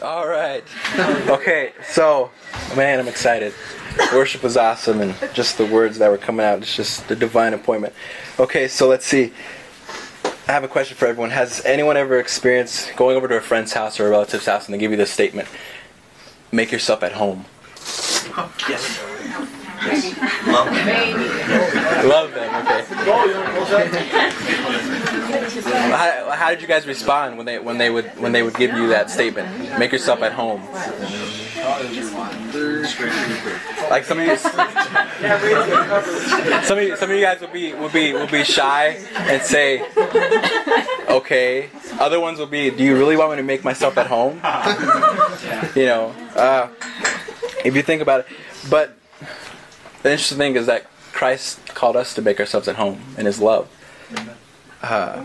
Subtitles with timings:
[0.00, 0.62] All right.
[1.28, 2.30] Okay, so,
[2.76, 3.52] man, I'm excited.
[4.12, 7.52] Worship was awesome, and just the words that were coming out, it's just the divine
[7.52, 7.92] appointment.
[8.38, 9.32] Okay, so let's see.
[10.46, 11.30] I have a question for everyone.
[11.30, 14.74] Has anyone ever experienced going over to a friend's house or a relative's house and
[14.74, 15.48] they give you this statement?
[16.52, 17.44] Make yourself at home.
[18.68, 19.00] Yes.
[20.46, 22.08] Love them.
[22.08, 22.82] Love them, okay.
[25.90, 28.72] How, how did you guys respond when they when they would when they would give
[28.74, 29.78] you that statement?
[29.78, 30.62] Make yourself at home.
[33.90, 34.36] Like some of you,
[36.64, 39.42] some of you, some of you guys will be would be would be shy and
[39.42, 39.84] say,
[41.08, 41.70] okay.
[41.98, 44.36] Other ones will be, do you really want me to make myself at home?
[45.74, 46.68] You know, uh,
[47.64, 48.26] if you think about it.
[48.70, 48.96] But
[50.02, 53.40] the interesting thing is that Christ called us to make ourselves at home in His
[53.40, 53.68] love.
[54.80, 55.24] Uh,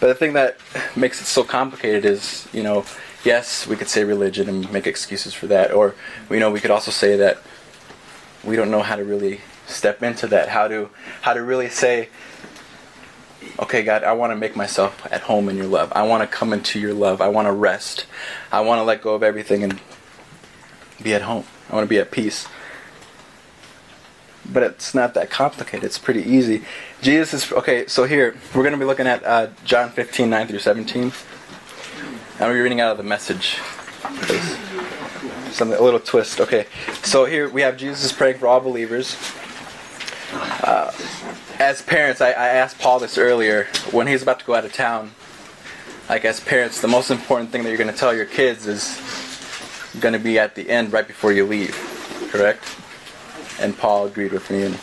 [0.00, 0.58] but the thing that
[0.94, 2.84] makes it so complicated is, you know,
[3.24, 5.94] yes, we could say religion and make excuses for that, or
[6.30, 7.38] you know, we could also say that
[8.44, 10.90] we don't know how to really step into that, how to
[11.22, 12.08] how to really say,
[13.60, 15.92] okay, God, I want to make myself at home in Your love.
[15.94, 17.20] I want to come into Your love.
[17.20, 18.06] I want to rest.
[18.52, 19.80] I want to let go of everything and
[21.02, 21.44] be at home.
[21.70, 22.46] I want to be at peace
[24.52, 25.84] but it's not that complicated.
[25.84, 26.64] It's pretty easy.
[27.02, 27.86] Jesus is okay.
[27.86, 31.12] So here we're going to be looking at uh, John 15, 9 through 17, and
[32.40, 33.58] we're reading out of the message.
[35.52, 36.40] Something a little twist.
[36.40, 36.66] Okay,
[37.02, 39.16] so here we have Jesus praying for all believers.
[40.32, 40.92] Uh,
[41.58, 44.72] as parents, I, I asked Paul this earlier when he's about to go out of
[44.72, 45.12] town.
[46.08, 49.00] Like as parents, the most important thing that you're going to tell your kids is
[50.00, 51.74] going to be at the end, right before you leave.
[52.30, 52.62] Correct?
[53.60, 54.62] And Paul agreed with me.
[54.62, 54.78] And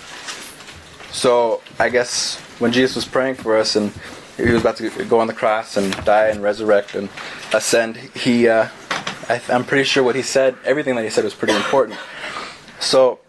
[1.12, 3.92] so I guess when Jesus was praying for us and
[4.38, 7.10] he was about to go on the cross and die and resurrect and
[7.54, 8.68] ascend, he uh,
[9.30, 11.98] I, am pretty sure what he said, everything that he said was pretty important.
[12.80, 13.20] So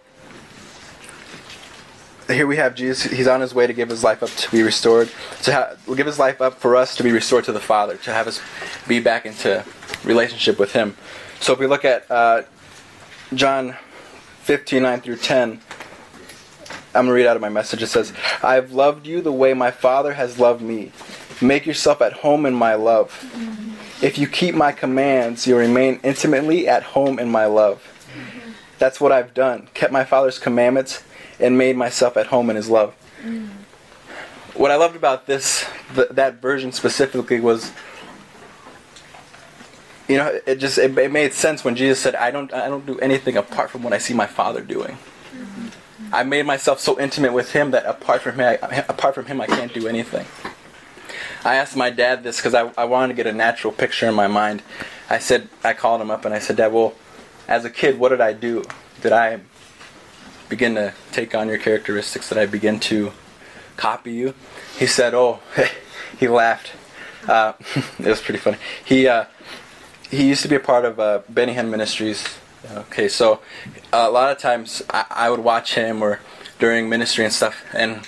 [2.27, 3.13] here we have Jesus.
[3.13, 5.11] He's on his way to give his life up to be restored,
[5.43, 8.13] to have, give his life up for us to be restored to the Father, to
[8.13, 8.41] have us
[8.89, 9.65] be back into
[10.05, 10.97] relationship with Him.
[11.41, 12.43] So if we look at uh,
[13.35, 13.77] John
[14.45, 15.53] 15, 9 through 10.
[15.53, 15.59] I'm
[16.93, 17.83] going to read out of my message.
[17.83, 18.13] It says,
[18.43, 20.93] I have loved you the way my Father has loved me.
[21.41, 23.25] Make yourself at home in my love.
[24.03, 27.83] If you keep my commands, you remain intimately at home in my love.
[28.79, 29.69] That's what I've done.
[29.73, 31.03] Kept my Father's commandments
[31.41, 32.95] and made myself at home in his love.
[33.23, 33.49] Mm.
[34.53, 37.73] What I loved about this, th- that version specifically, was
[40.09, 42.87] you know, it just it, it, made sense when Jesus said, "I don't I don't
[42.87, 44.99] do anything apart from what I see my Father doing."
[46.13, 49.41] I made myself so intimate with Him that apart from Him, I, apart from Him,
[49.41, 50.27] I can't do anything.
[51.45, 54.15] I asked my dad this because I, I wanted to get a natural picture in
[54.15, 54.63] my mind.
[55.11, 56.95] I said I called him up and I said, Dad, well,
[57.47, 58.65] as a kid, what did I do?
[59.03, 59.41] Did I
[60.49, 62.31] begin to take on your characteristics?
[62.31, 63.13] Did I begin to
[63.77, 64.35] copy you?
[64.79, 65.41] He said, Oh,
[66.19, 66.73] he laughed.
[67.29, 67.53] Uh,
[67.99, 68.57] it was pretty funny.
[68.85, 69.27] He uh,
[70.15, 72.25] he used to be a part of uh, Benny Hinn Ministries.
[72.73, 73.41] Okay, so
[73.93, 76.21] a lot of times I, I would watch him or
[76.59, 78.07] during ministry and stuff, and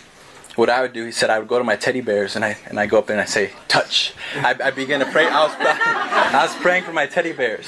[0.55, 2.57] what I would do, he said, I would go to my teddy bears and I
[2.67, 4.15] and I go up there and I say, touch.
[4.37, 5.27] I, I began to pray.
[5.27, 7.67] I was I was praying for my teddy bears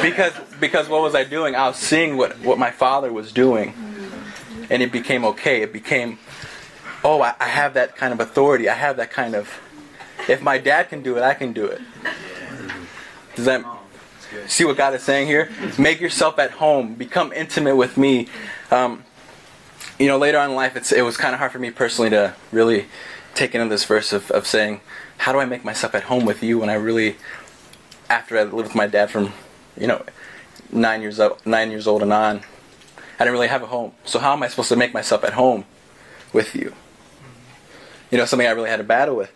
[0.00, 1.54] because because what was I doing?
[1.54, 3.74] I was seeing what what my father was doing,
[4.70, 5.60] and it became okay.
[5.60, 6.18] It became,
[7.04, 8.70] oh, I, I have that kind of authority.
[8.70, 9.60] I have that kind of.
[10.26, 11.82] If my dad can do it, I can do it.
[13.36, 13.64] Does that
[14.46, 15.50] see what God is saying here?
[15.78, 16.94] Make yourself at home.
[16.94, 18.28] Become intimate with me.
[18.70, 19.04] Um,
[19.98, 22.34] you know, later on in life, it was kind of hard for me personally to
[22.52, 22.86] really
[23.34, 24.80] take into this verse of, of saying,
[25.18, 27.16] how do I make myself at home with you when I really,
[28.08, 29.32] after I lived with my dad from,
[29.78, 30.02] you know,
[30.72, 32.42] nine years old, nine years old and on,
[33.18, 33.92] I didn't really have a home.
[34.04, 35.64] So how am I supposed to make myself at home
[36.32, 36.74] with you?
[38.10, 39.32] You know, something I really had a battle with.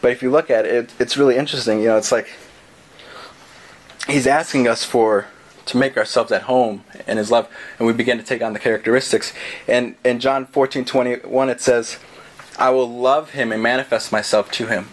[0.00, 1.80] But if you look at it, it it's really interesting.
[1.80, 2.28] You know, it's like
[4.08, 5.26] he's asking us for
[5.66, 8.58] to make ourselves at home in his love and we begin to take on the
[8.58, 9.32] characteristics.
[9.68, 11.98] And in john 14 21 it says
[12.58, 14.88] i will love him and manifest myself to him.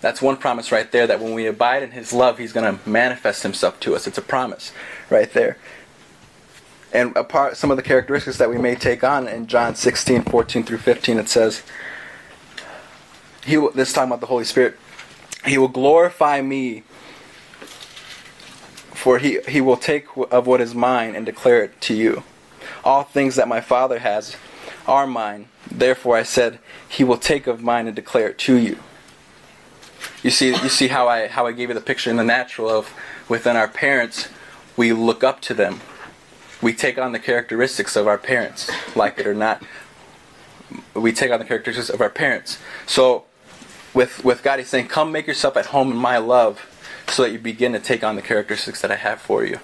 [0.00, 2.88] That's one promise right there that when we abide in his love he's going to
[2.88, 4.06] manifest himself to us.
[4.06, 4.72] It's a promise
[5.08, 5.56] right there.
[6.92, 10.62] And apart some of the characteristics that we may take on in john 16 14
[10.64, 11.62] through 15 it says
[13.44, 14.78] he this time about the holy spirit
[15.46, 16.82] he will glorify me
[19.04, 22.22] for he, he will take of what is mine and declare it to you.
[22.82, 24.34] All things that my Father has
[24.86, 25.48] are mine.
[25.70, 26.58] Therefore I said,
[26.88, 28.78] He will take of mine and declare it to you.
[30.22, 32.70] you see you see how I how I gave you the picture in the natural
[32.70, 32.94] of
[33.28, 34.30] within our parents,
[34.74, 35.82] we look up to them.
[36.62, 39.62] We take on the characteristics of our parents, like it or not.
[40.94, 42.56] We take on the characteristics of our parents.
[42.86, 43.24] So
[43.92, 46.70] with with God he's saying, Come make yourself at home in my love
[47.08, 49.60] so that you begin to take on the characteristics that I have for you.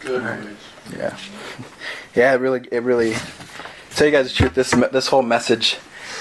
[0.00, 0.56] Good.
[0.96, 1.16] Yeah,
[2.14, 2.32] yeah.
[2.32, 3.14] It really, it really.
[3.90, 4.54] Tell you guys the truth.
[4.54, 5.76] This this whole message,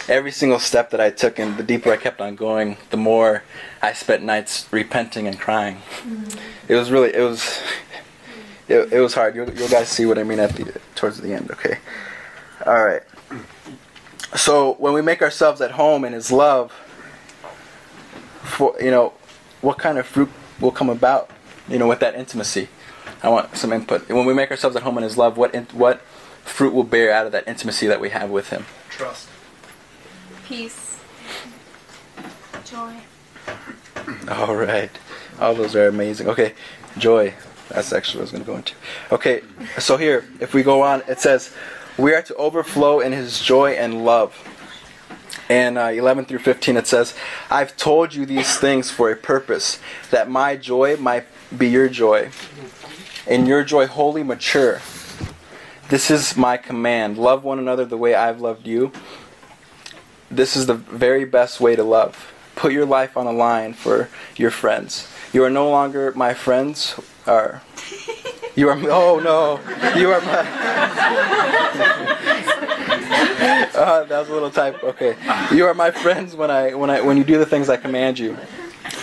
[0.08, 3.44] every single step that I took, and the deeper I kept on going, the more
[3.82, 5.78] I spent nights repenting and crying.
[5.78, 6.40] Mm-hmm.
[6.68, 7.62] It was really, it was,
[8.68, 9.36] it, it was hard.
[9.36, 11.50] You'll, you'll guys see what I mean at the towards the end.
[11.52, 11.80] Okay.
[12.66, 13.02] All right.
[14.36, 16.72] So when we make ourselves at home in His love,
[18.44, 19.14] for you know,
[19.62, 20.30] what kind of fruit
[20.60, 21.30] will come about?
[21.68, 22.70] You know, with that intimacy.
[23.22, 24.08] I want some input.
[24.10, 26.02] When we make ourselves at home in His love, what in, what
[26.46, 28.66] fruit will bear out of that intimacy that we have with Him?
[28.90, 29.28] Trust.
[30.46, 31.00] Peace.
[32.66, 32.96] Joy.
[34.30, 34.92] All right.
[35.40, 36.28] All those are amazing.
[36.28, 36.54] Okay,
[36.98, 37.34] joy.
[37.70, 38.74] That's actually what I was going to go into.
[39.12, 39.42] Okay,
[39.78, 41.54] so here, if we go on, it says,
[42.00, 44.34] We are to overflow in His joy and love.
[45.50, 47.14] And uh, 11 through 15, it says,
[47.50, 51.26] I've told you these things for a purpose, that my joy might
[51.58, 52.30] be your joy,
[53.28, 54.80] and your joy wholly mature.
[55.90, 58.94] This is my command love one another the way I've loved you.
[60.32, 62.32] This is the very best way to love.
[62.56, 64.08] Put your life on the line for
[64.38, 65.12] your friends.
[65.34, 66.96] You are no longer my friends,
[67.28, 67.62] or
[68.56, 68.78] you are.
[68.90, 69.60] Oh no,
[70.00, 70.32] you are my.
[73.76, 74.84] uh, that was a little type.
[74.84, 75.16] Okay,
[75.54, 78.20] you are my friends when I when I when you do the things I command
[78.20, 78.38] you.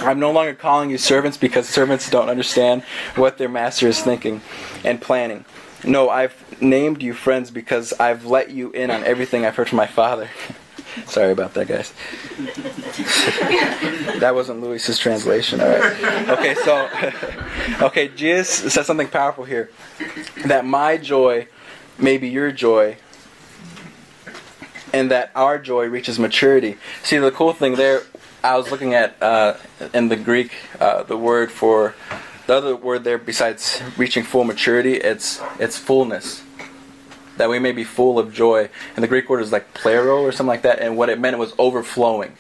[0.01, 2.83] I'm no longer calling you servants because servants don't understand
[3.15, 4.43] what their master is thinking
[4.85, 5.45] and planning.
[5.85, 9.77] No, I've named you friends because I've let you in on everything I've heard from
[9.77, 10.29] my father.
[11.07, 11.93] Sorry about that, guys.
[14.21, 15.61] that wasn't Lewis's translation.
[15.61, 16.29] All right.
[16.31, 16.89] Okay, so,
[17.87, 19.71] okay, Jesus says something powerful here.
[20.47, 21.49] That my joy
[21.99, 22.97] may be your joy,
[24.93, 26.79] and that our joy reaches maturity.
[27.03, 28.03] See, the cool thing there,
[28.43, 29.55] I was looking at uh,
[29.93, 31.95] in the Greek uh, the word for
[32.47, 34.95] the other word there besides reaching full maturity.
[34.95, 36.43] It's it's fullness.
[37.37, 38.69] That we may be full of joy.
[38.95, 40.81] And the Greek word is like plero or something like that.
[40.81, 42.37] And what it meant was overflowing.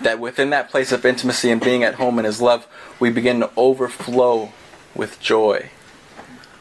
[0.00, 2.66] That within that place of intimacy and being at home in His love,
[3.00, 4.52] we begin to overflow
[4.94, 5.70] with joy.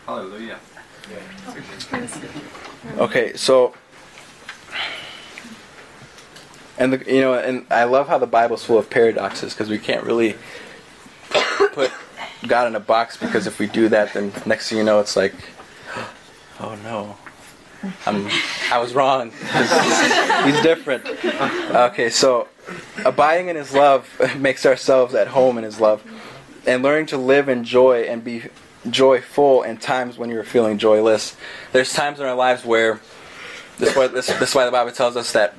[0.06, 0.60] Hallelujah.
[2.98, 3.74] Okay, so
[6.78, 9.80] and the, you know, and I love how the Bible's full of paradoxes because we
[9.80, 10.36] can't really
[11.74, 11.92] put
[12.48, 15.16] God in a box because if we do that, then next thing you know, it's
[15.16, 15.34] like,
[16.60, 17.16] oh no,
[18.06, 18.30] I'm
[18.72, 19.32] I was wrong.
[20.46, 21.06] He's different.
[21.06, 22.48] Okay, so
[23.06, 26.04] abiding in His love makes ourselves at home in His love,
[26.66, 28.44] and learning to live in joy and be
[28.90, 31.36] joyful in times when you're feeling joyless.
[31.72, 33.00] There's times in our lives where
[33.78, 35.56] this is why, this, this is why the Bible tells us that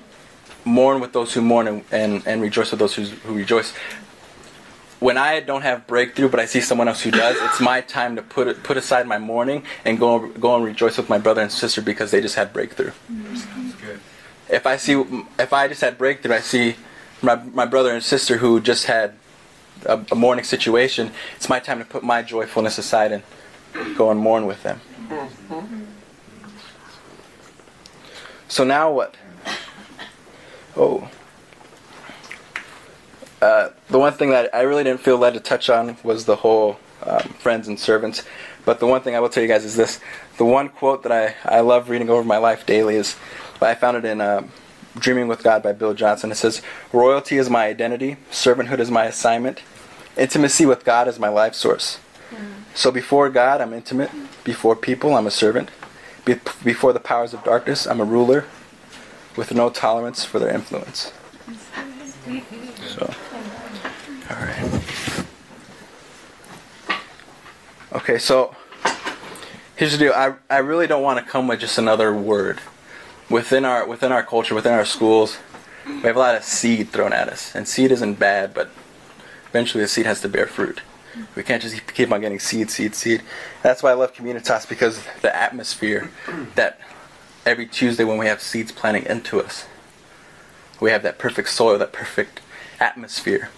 [0.64, 3.72] mourn with those who mourn and, and, and rejoice with those who, who rejoice.
[5.00, 8.16] When I don't have breakthrough, but I see someone else who does, it's my time
[8.16, 11.52] to put put aside my mourning and go go and rejoice with my brother and
[11.52, 12.90] sister because they just had breakthrough.
[14.48, 14.92] If I see
[15.38, 16.76] if I just had breakthrough, I see
[17.22, 19.14] my my brother and sister who just had
[19.86, 21.12] a, a mourning situation.
[21.36, 23.22] It's my time to put my joyfulness aside and
[23.96, 24.81] go and mourn with them.
[28.48, 29.14] So now what?
[30.76, 31.08] Oh.
[33.40, 36.36] Uh, the one thing that I really didn't feel led to touch on was the
[36.36, 38.24] whole um, friends and servants.
[38.64, 40.00] But the one thing I will tell you guys is this:
[40.36, 43.16] the one quote that I, I love reading over my life daily is
[43.60, 44.42] I found it in uh,
[44.96, 46.32] "Dreaming with God" by Bill Johnson.
[46.32, 49.62] It says, "Royalty is my identity, servanthood is my assignment,
[50.16, 51.98] intimacy with God is my life source.
[52.74, 54.10] So before God, I'm intimate.
[54.44, 55.70] Before people, I'm a servant.
[56.24, 58.44] Be- before the powers of darkness, I'm a ruler,
[59.36, 61.12] with no tolerance for their influence."
[62.86, 63.14] So,
[64.31, 65.25] all right.
[67.93, 68.55] Okay, so
[69.77, 70.13] here's the deal.
[70.13, 72.61] I, I really don't want to come with just another word.
[73.31, 75.39] Within our within our culture, within our schools,
[75.87, 78.70] we have a lot of seed thrown at us, and seed isn't bad, but
[79.49, 80.82] eventually the seed has to bear fruit.
[81.35, 83.23] We can't just keep on getting seed, seed, seed.
[83.63, 86.11] That's why I love Communitas because the atmosphere
[86.55, 86.81] that
[87.44, 89.67] every Tuesday when we have seeds planting into us,
[90.81, 92.41] we have that perfect soil, that perfect
[92.79, 93.51] atmosphere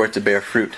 [0.00, 0.72] for it to bear fruit.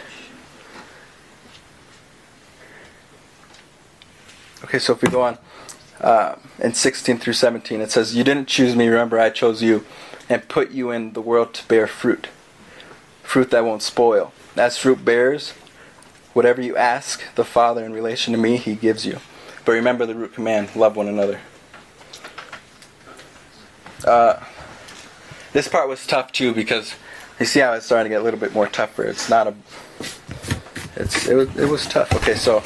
[4.64, 5.38] Okay, so if we go on,
[6.00, 7.80] uh, in 16 through 17.
[7.80, 9.84] It says, You didn't choose me, remember, I chose you,
[10.28, 12.30] and put you in the world to bear fruit.
[13.22, 14.32] Fruit that won't spoil.
[14.56, 15.52] As fruit bears,
[16.32, 19.20] whatever you ask the Father in relation to me, he gives you.
[19.64, 21.38] But remember the root command love one another.
[24.04, 24.42] Uh,
[25.52, 26.96] this part was tough too because
[27.38, 29.04] you see how it's starting to get a little bit more tougher.
[29.04, 29.54] It's not a.
[30.96, 32.12] It's it was, it was tough.
[32.14, 32.62] Okay, so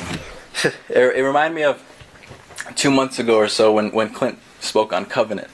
[0.88, 1.82] it, it reminded me of
[2.74, 5.48] two months ago or so when when Clint spoke on covenant.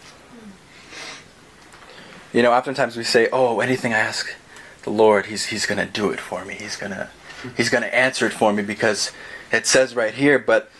[2.33, 4.35] You know, oftentimes we say, "Oh, anything I ask
[4.83, 6.54] the Lord, He's He's gonna do it for me.
[6.54, 7.11] He's gonna
[7.57, 9.12] He's gonna answer it for me because
[9.52, 10.71] it says right here." But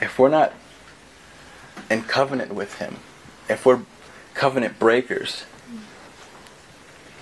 [0.00, 0.52] if we're not
[1.90, 2.98] in covenant with Him,
[3.48, 3.80] if we're
[4.34, 5.44] covenant breakers,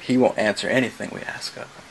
[0.03, 1.85] He won't answer anything we ask of Him.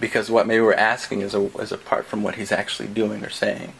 [0.00, 3.30] Because what maybe we're asking is, a, is apart from what He's actually doing or
[3.30, 3.72] saying.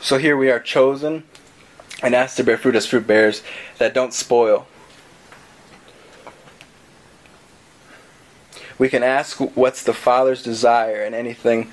[0.00, 1.24] So here we are chosen
[2.02, 3.42] and asked to bear fruit as fruit bearers
[3.78, 4.66] that don't spoil.
[8.78, 11.72] We can ask what's the Father's desire and anything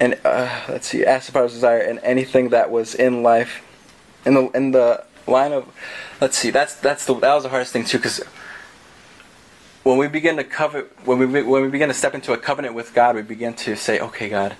[0.00, 3.62] and uh, let's see, ask the Father's desire and anything that was in life,
[4.24, 5.66] in the in the line of,
[6.20, 8.22] let's see, that's that's the that was the hardest thing too because
[9.86, 12.74] when we begin to covet when we when we begin to step into a covenant
[12.74, 14.56] with God, we begin to say, okay, God,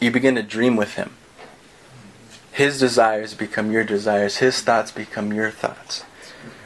[0.00, 1.12] you begin to dream with Him.
[2.52, 4.38] His desires become your desires.
[4.38, 6.04] His thoughts become your thoughts.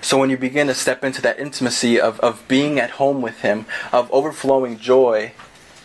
[0.00, 3.40] So when you begin to step into that intimacy of, of being at home with
[3.40, 5.32] Him, of overflowing joy,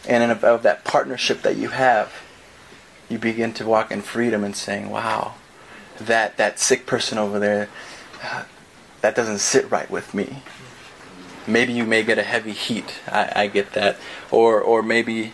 [0.08, 2.14] and of, of that partnership that you have,
[3.10, 5.34] you begin to walk in freedom and saying, "Wow,
[6.00, 7.70] that that sick person over there,
[8.24, 8.44] uh,
[9.02, 10.44] that doesn't sit right with me."
[11.48, 13.00] Maybe you may get a heavy heat.
[13.08, 13.98] I, I get that,
[14.30, 15.34] or or maybe,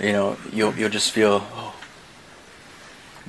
[0.00, 1.74] you know, you'll you'll just feel oh,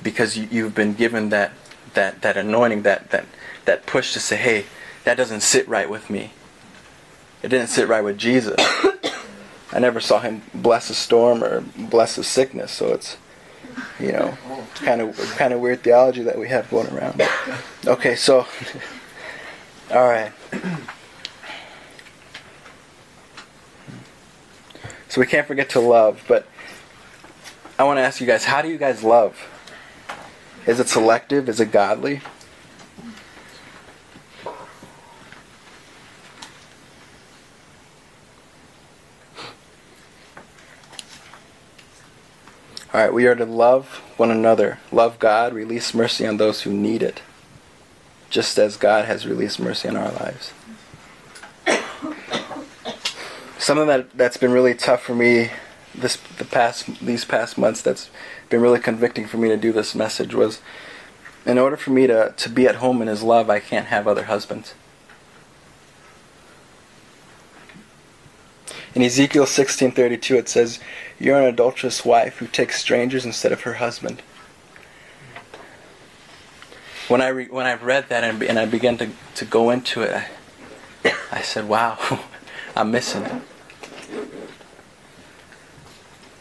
[0.02, 1.52] because you, you've been given that
[1.94, 3.26] that that anointing, that that
[3.64, 4.66] that push to say, "Hey,
[5.04, 6.32] that doesn't sit right with me."
[7.42, 8.56] It didn't sit right with Jesus.
[9.72, 13.16] I never saw him bless a storm or bless a sickness, so it's
[14.00, 14.36] you know
[14.76, 17.22] kind of kind of weird theology that we have going around.
[17.86, 18.46] Okay, so
[19.90, 20.32] all right.
[25.08, 26.46] So we can't forget to love, but
[27.76, 29.36] I want to ask you guys, how do you guys love?
[30.66, 31.48] Is it selective?
[31.48, 32.20] Is it godly?
[42.92, 46.72] All right, we are to love one another, love God, release mercy on those who
[46.72, 47.22] need it,
[48.30, 50.52] just as God has released mercy in our lives.
[53.58, 55.50] Something that that's been really tough for me
[55.94, 58.10] this the past these past months that's
[58.48, 60.60] been really convicting for me to do this message was
[61.46, 64.08] in order for me to, to be at home in his love, I can't have
[64.08, 64.74] other husbands.
[68.94, 70.80] In Ezekiel 16:32 it says,
[71.18, 74.22] "You're an adulterous wife who takes strangers instead of her husband."
[77.06, 80.02] When I re- when I read that and, and I began to, to go into
[80.02, 80.24] it,
[81.04, 81.98] I, I said, "Wow,
[82.76, 83.42] I'm missing it."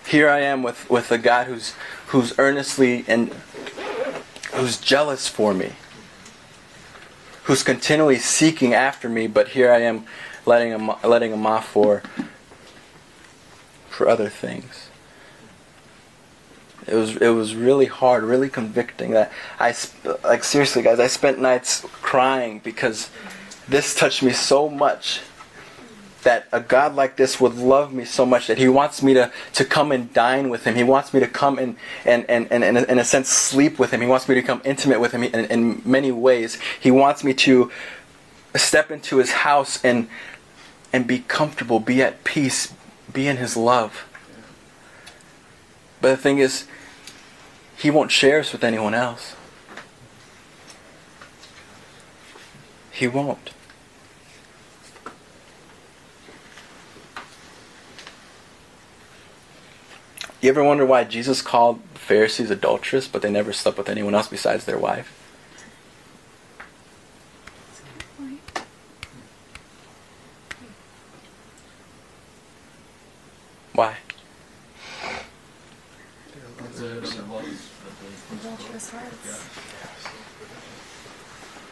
[0.08, 1.76] Here I am with, with a God who's
[2.08, 3.32] who's earnestly and
[4.54, 5.74] who's jealous for me,
[7.44, 10.06] who's continually seeking after me, but here I am
[10.48, 12.02] letting him letting him off for
[14.00, 14.88] for other things.
[16.88, 19.12] It was it was really hard, really convicting.
[19.12, 19.30] That
[19.60, 19.76] I
[20.24, 21.02] like seriously, guys.
[21.02, 23.10] I spent nights crying because
[23.68, 25.20] this touched me so much.
[26.24, 29.34] That a God like this would love me so much that He wants me to,
[29.54, 30.76] to come and dine with Him.
[30.76, 31.76] He wants me to come and,
[32.06, 34.00] and, and, and, and in a sense, sleep with Him.
[34.00, 36.58] He wants me to become intimate with Him in, in many ways.
[36.80, 37.72] He wants me to
[38.56, 40.10] step into His house and,
[40.92, 42.74] and be comfortable, be at peace,
[43.12, 44.06] be in His love.
[46.02, 46.68] But the thing is,
[47.78, 49.36] He won't share us with anyone else.
[52.92, 53.52] He won't.
[60.42, 64.30] You ever wonder why Jesus called Pharisees adulterous, but they never slept with anyone else
[64.30, 65.19] besides their wife?
[73.80, 73.96] Why?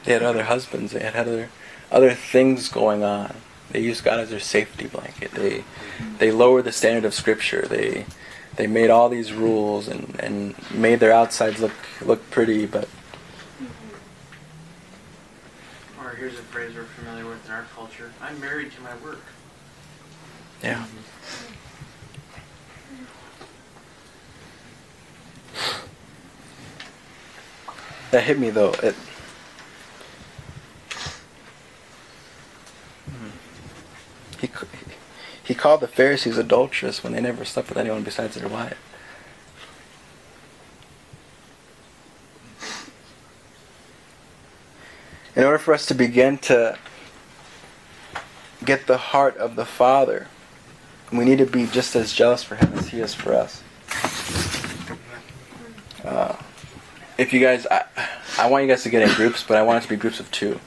[0.06, 0.94] They had other husbands.
[0.94, 1.50] They had other
[1.92, 3.36] other things going on.
[3.72, 5.32] They used God as their safety blanket.
[5.32, 5.66] They
[6.20, 7.64] they lowered the standard of Scripture.
[7.68, 8.06] They
[8.56, 12.88] they made all these rules and, and made their outsides look look pretty, but
[16.00, 19.26] Or here's a phrase we're familiar with in our culture I'm married to my work.
[20.64, 20.86] yeah.
[28.12, 28.72] That hit me though.
[28.84, 28.96] It.
[34.40, 34.50] He,
[35.44, 38.78] he called the Pharisees adulterous when they never slept with anyone besides their wife.
[45.36, 46.78] In order for us to begin to
[48.66, 50.28] get the heart of the Father,
[51.12, 53.62] we need to be just as jealous for Him as He is for us.
[56.04, 56.36] Uh,
[57.18, 57.86] if you guys, I,
[58.38, 60.20] I want you guys to get in groups, but I want it to be groups
[60.20, 60.60] of two,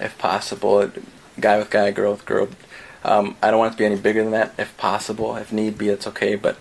[0.00, 0.90] if possible.
[1.38, 2.48] Guy with guy, girl with girl.
[3.04, 5.36] Um, I don't want it to be any bigger than that, if possible.
[5.36, 6.34] If need be, it's okay.
[6.34, 6.56] But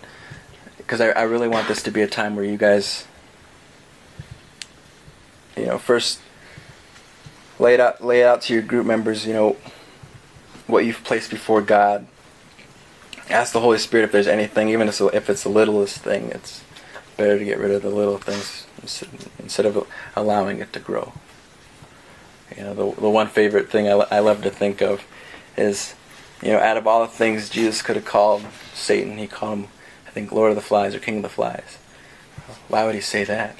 [0.77, 3.05] because I, I really want this to be a time where you guys,
[5.55, 6.19] you know, first
[7.57, 9.25] lay it out, lay it out to your group members.
[9.25, 9.57] You know,
[10.67, 12.05] what you've placed before God.
[13.31, 16.29] Ask the Holy Spirit if there's anything, even if it's the littlest thing.
[16.29, 16.63] It's
[17.17, 21.13] better to get rid of the little things instead of allowing it to grow.
[22.55, 25.05] You know, the, the one favorite thing I, I love to think of
[25.57, 25.95] is,
[26.41, 28.43] you know, out of all the things Jesus could have called
[28.73, 29.67] Satan, he called him,
[30.07, 31.77] I think, Lord of the Flies or King of the Flies.
[32.67, 33.57] Why would he say that?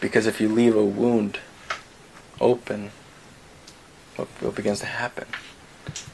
[0.00, 1.38] Because if you leave a wound
[2.40, 2.90] open,
[4.16, 5.26] what, what begins to happen?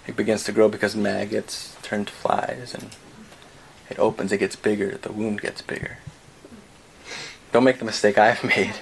[0.06, 2.96] It begins to grow because maggots turn to flies and
[3.88, 5.98] it opens, it gets bigger, the wound gets bigger.
[7.52, 8.74] Don't make the mistake I've made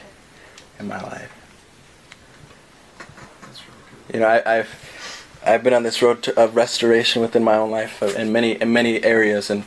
[0.79, 1.33] in my life.
[4.13, 4.69] You know, I, have
[5.45, 8.73] I've been on this road to, of restoration within my own life in many in
[8.73, 9.65] many areas, and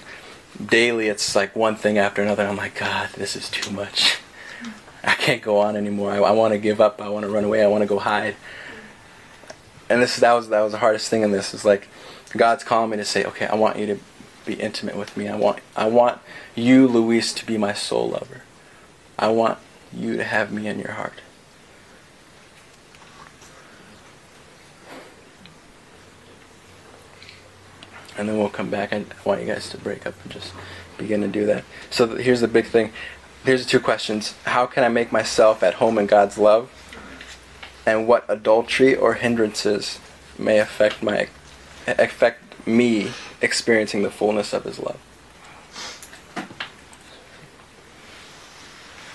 [0.64, 2.46] daily it's like one thing after another.
[2.46, 4.18] I'm like, God, this is too much.
[5.04, 6.12] I can't go on anymore.
[6.12, 7.02] I, I want to give up.
[7.02, 7.64] I want to run away.
[7.64, 8.36] I want to go hide.
[9.90, 11.88] And this that was that was the hardest thing in this is like
[12.36, 14.00] God's calling me to say, okay, I want you to
[14.46, 15.28] be intimate with me.
[15.28, 16.20] I want I want
[16.56, 18.41] you, Luis, to be my soul lover.
[19.22, 19.60] I want
[19.94, 21.14] you to have me in your heart.
[28.18, 28.92] And then we'll come back.
[28.92, 30.54] I want you guys to break up and just
[30.98, 31.64] begin to do that.
[31.92, 32.92] So here's the big thing.
[33.46, 34.36] Here's the two questions.
[34.46, 36.72] How can I make myself at home in God's love?
[37.86, 40.00] And what adultery or hindrances
[40.38, 41.30] may affect my
[41.88, 45.00] affect me experiencing the fullness of his love?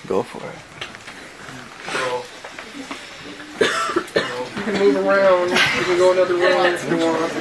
[0.06, 0.54] Go for it.
[3.60, 3.66] You
[4.62, 5.50] can move around.
[5.50, 7.32] You can go another round if you want.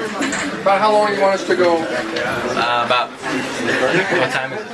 [0.62, 1.78] About how long you want us to go?
[1.78, 4.68] Uh, about what time is it?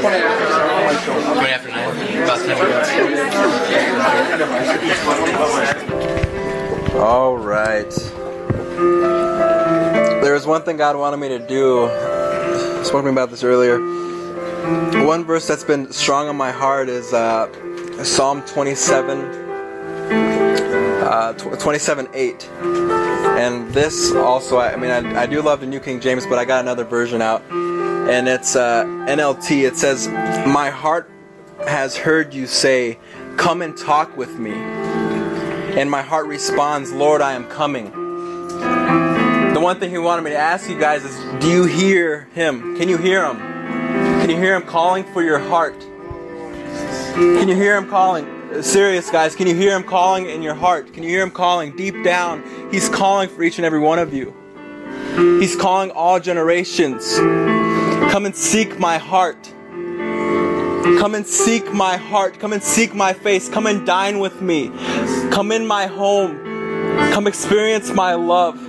[0.00, 1.34] 20 after.
[1.34, 2.22] 20 after 9.
[2.22, 2.48] About 10
[6.80, 6.94] minutes.
[6.94, 7.90] All right.
[10.22, 11.84] There was one thing God wanted me to do.
[11.86, 13.78] I spoke to me about this earlier.
[15.06, 17.48] One verse that's been strong on my heart is uh,
[18.04, 19.18] Psalm 27.
[21.00, 25.98] Uh, 27 8 and this also i, mean I, I, do love the new king
[25.98, 27.42] james but i got another version out.
[27.50, 31.10] And it's uh, nlt it says my heart
[31.66, 32.98] has heard you say
[33.36, 37.90] come and talk with me and my heart responds lord i am coming
[39.60, 42.76] the one thing he wanted me to ask you guys is do you hear him?
[42.76, 43.49] Can you hear him
[44.30, 45.80] can you hear him calling for your heart?
[45.80, 48.62] Can you hear him calling?
[48.62, 49.34] Serious guys.
[49.34, 50.92] Can you hear him calling in your heart?
[50.92, 52.44] Can you hear him calling deep down?
[52.70, 54.32] He's calling for each and every one of you.
[55.40, 57.16] He's calling all generations.
[57.16, 59.52] Come and seek my heart.
[61.00, 62.38] Come and seek my heart.
[62.38, 63.48] Come and seek my face.
[63.48, 64.70] Come and dine with me.
[65.32, 66.38] Come in my home.
[67.12, 68.60] Come experience my love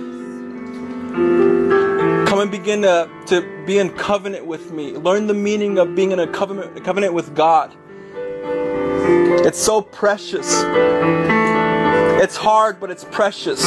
[2.42, 6.18] and begin to, to be in covenant with me learn the meaning of being in
[6.20, 7.74] a covenant, a covenant with god
[9.44, 10.62] it's so precious.
[12.22, 13.60] It's hard, but it's precious.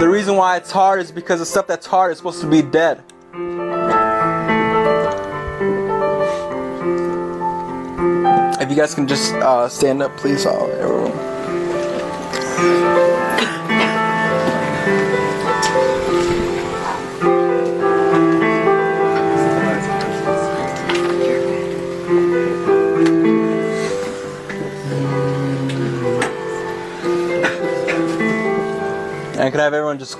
[0.00, 2.62] The reason why it's hard is because the stuff that's hard is supposed to be
[2.62, 3.04] dead.
[8.60, 11.12] If you guys can just uh, stand up, please, all everyone.
[29.98, 30.16] Just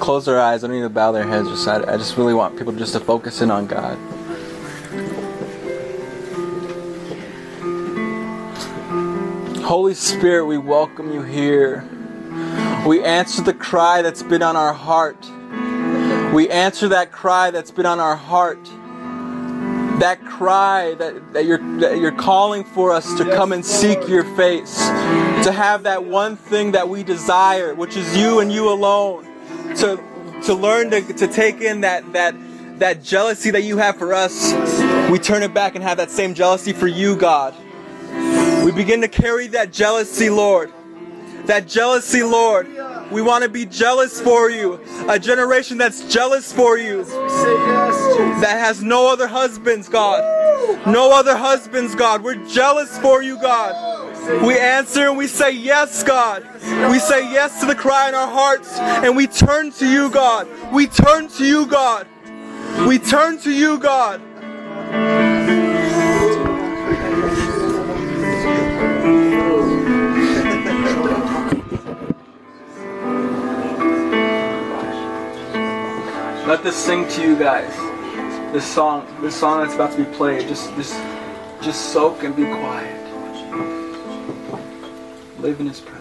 [0.00, 0.64] close their eyes.
[0.64, 1.48] I don't need to bow their heads.
[1.48, 3.96] Just I, I just really want people just to focus in on God.
[9.62, 11.88] Holy Spirit, we welcome you here.
[12.84, 15.30] We answer the cry that's been on our heart.
[16.34, 18.58] We answer that cry that's been on our heart.
[20.00, 24.24] That cry that, that, you're, that you're calling for us to come and seek your
[24.34, 24.78] face.
[25.44, 29.24] To have that one thing that we desire, which is you and you alone.
[29.76, 30.02] To,
[30.44, 32.34] to learn to, to take in that, that,
[32.78, 34.52] that jealousy that you have for us.
[35.10, 37.54] We turn it back and have that same jealousy for you, God.
[38.64, 40.72] We begin to carry that jealousy, Lord.
[41.50, 42.68] That jealousy, Lord.
[43.10, 44.78] We want to be jealous for you.
[45.08, 47.02] A generation that's jealous for you.
[47.02, 50.86] That has no other husbands, God.
[50.86, 52.22] No other husbands, God.
[52.22, 53.74] We're jealous for you, God.
[54.46, 56.46] We answer and we say yes, God.
[56.88, 60.46] We say yes to the cry in our hearts and we turn to you, God.
[60.72, 62.06] We turn to you, God.
[62.86, 64.22] We turn to you, God.
[76.50, 77.72] Let this sing to you guys.
[78.52, 80.48] This song, this song that's about to be played.
[80.48, 81.00] Just, just,
[81.62, 82.96] just soak and be quiet.
[85.38, 85.99] Live in His presence.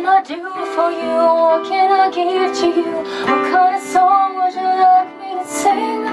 [0.00, 0.40] Can I do
[0.74, 1.12] for you?
[1.44, 2.92] What can I give to you?
[3.28, 6.04] What kind of song would you like me to sing?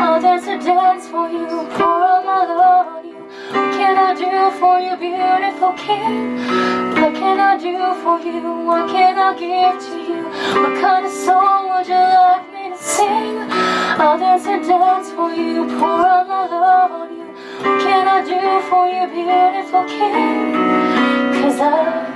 [0.00, 3.20] I'll dance a dance for you, pour out my love on you.
[3.52, 6.40] What can I do for you, beautiful king?
[6.96, 8.64] What can I do for you?
[8.64, 10.24] What can I give to you?
[10.62, 13.36] What kind of song would you like me to sing?
[14.00, 17.26] I'll dance a dance for you, pour out my love on you.
[17.60, 20.54] What can I do for you, beautiful king?
[21.42, 22.13] Cause I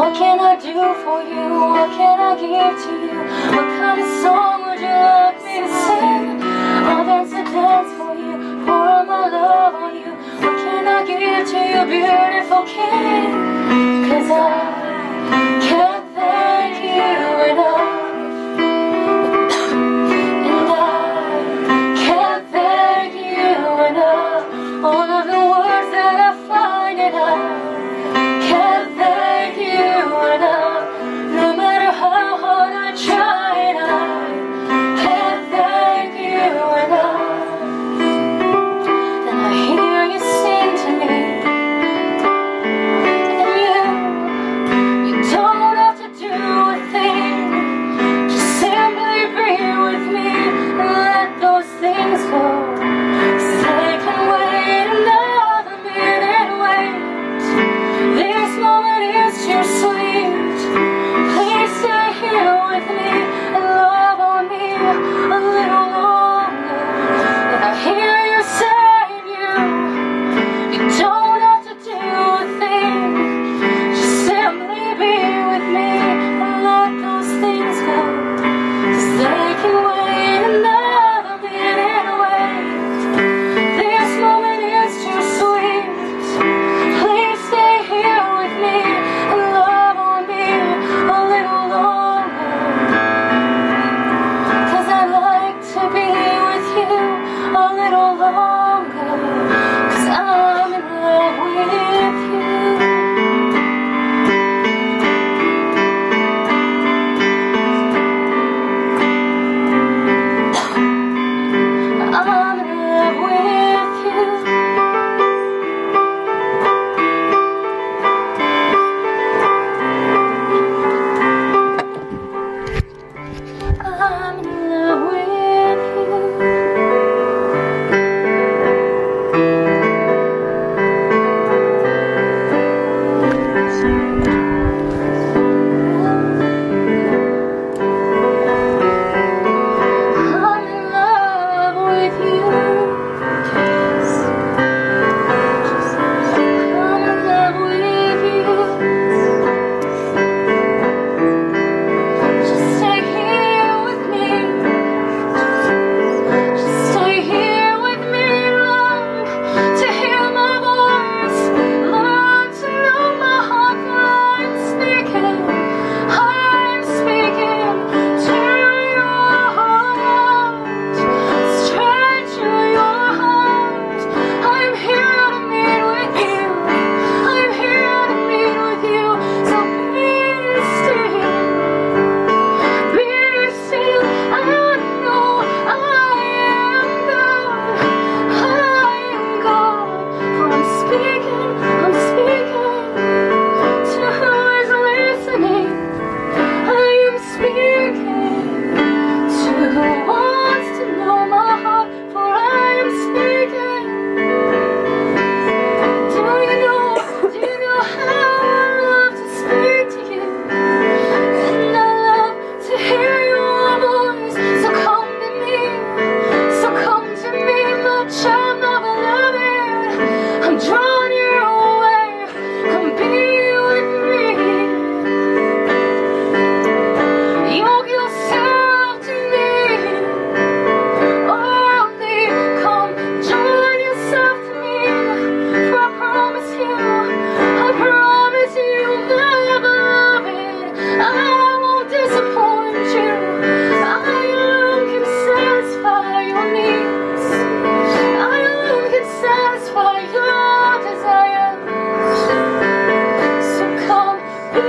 [0.00, 0.72] What can I do
[1.04, 1.60] for you?
[1.60, 3.18] What can I give to you?
[3.54, 6.42] What kind of song would you like me to sing?
[6.88, 10.10] I'll dance a dance for you, pour out my love on you.
[10.40, 13.30] What can I give to you, beautiful king?
[14.08, 17.89] Cause I can't thank you enough.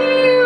[0.01, 0.40] me.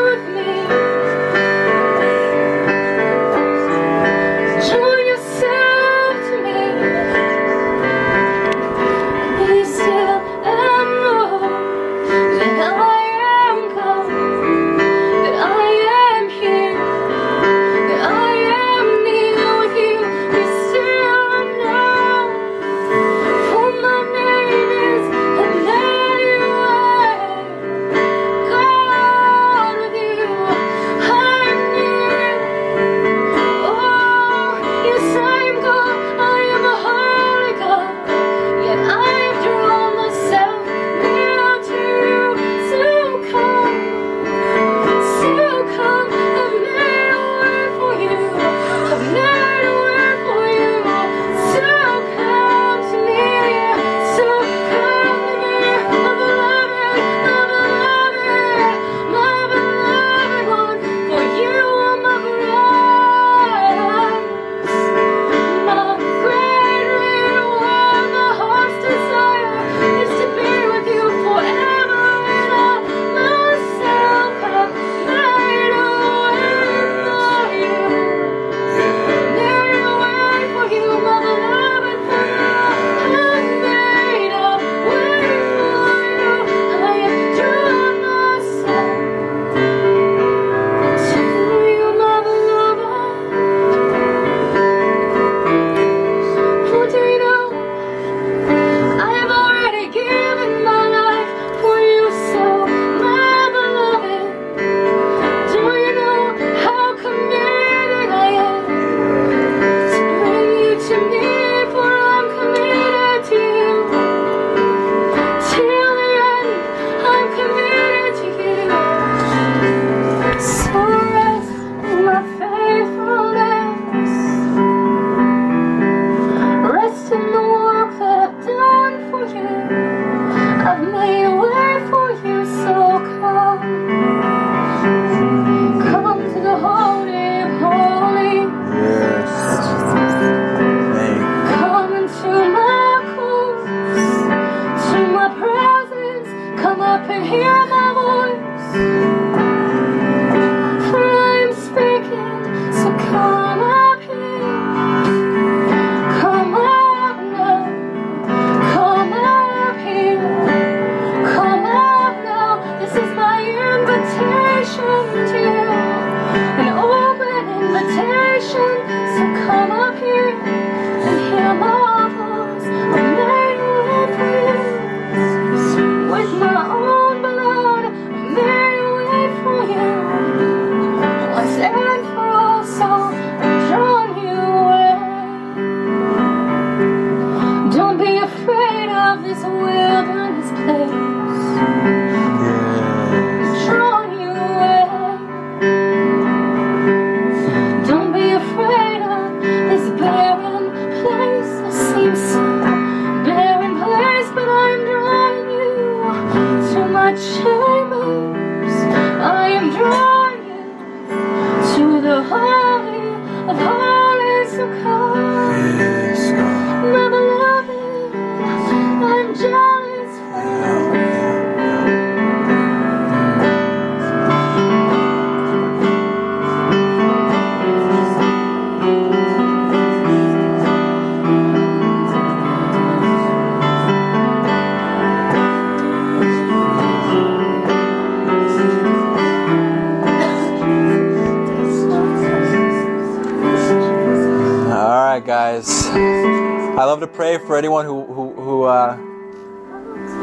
[246.86, 248.96] I love to pray for anyone who who, who uh,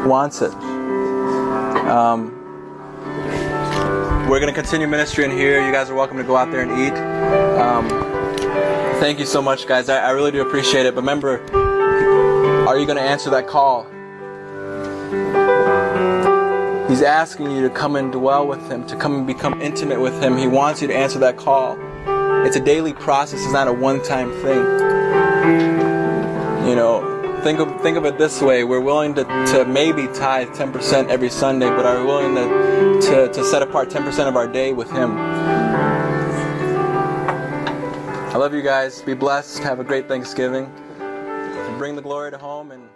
[0.06, 0.52] wants it.
[1.90, 2.30] Um,
[4.30, 5.60] we're gonna continue ministry in here.
[5.66, 6.92] You guys are welcome to go out there and eat.
[7.60, 7.88] Um,
[9.00, 9.88] thank you so much, guys.
[9.88, 10.94] I, I really do appreciate it.
[10.94, 11.40] But remember,
[12.68, 13.82] are you gonna answer that call?
[16.88, 20.22] He's asking you to come and dwell with him, to come and become intimate with
[20.22, 20.36] him.
[20.36, 21.76] He wants you to answer that call.
[22.46, 23.42] It's a daily process.
[23.42, 25.81] It's not a one-time thing.
[26.68, 30.48] You know, think of think of it this way: we're willing to, to maybe tithe
[30.50, 34.46] 10% every Sunday, but are we willing to, to to set apart 10% of our
[34.46, 35.16] day with Him?
[38.32, 39.02] I love you guys.
[39.02, 39.62] Be blessed.
[39.62, 40.72] Have a great Thanksgiving.
[41.78, 42.88] Bring the glory to home and.